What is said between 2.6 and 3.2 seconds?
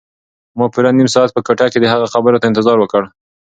وکړ.